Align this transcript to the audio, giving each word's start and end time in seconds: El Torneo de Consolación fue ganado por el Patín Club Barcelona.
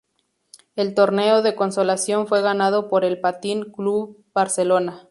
El 0.75 0.95
Torneo 0.95 1.43
de 1.43 1.53
Consolación 1.53 2.25
fue 2.25 2.41
ganado 2.41 2.87
por 2.87 3.05
el 3.05 3.19
Patín 3.21 3.71
Club 3.71 4.25
Barcelona. 4.33 4.99